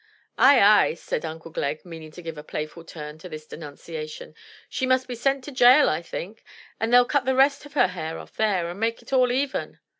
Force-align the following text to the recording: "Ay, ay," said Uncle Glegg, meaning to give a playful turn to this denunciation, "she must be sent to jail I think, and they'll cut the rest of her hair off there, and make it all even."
"Ay, 0.39 0.59
ay," 0.59 0.93
said 0.95 1.23
Uncle 1.23 1.51
Glegg, 1.51 1.85
meaning 1.85 2.09
to 2.09 2.23
give 2.23 2.35
a 2.35 2.43
playful 2.43 2.83
turn 2.83 3.19
to 3.19 3.29
this 3.29 3.45
denunciation, 3.45 4.33
"she 4.67 4.87
must 4.87 5.07
be 5.07 5.13
sent 5.13 5.43
to 5.43 5.51
jail 5.51 5.87
I 5.89 6.01
think, 6.01 6.43
and 6.79 6.91
they'll 6.91 7.05
cut 7.05 7.25
the 7.25 7.35
rest 7.35 7.67
of 7.67 7.73
her 7.73 7.89
hair 7.89 8.17
off 8.17 8.35
there, 8.35 8.67
and 8.67 8.79
make 8.79 9.03
it 9.03 9.13
all 9.13 9.31
even." 9.31 9.77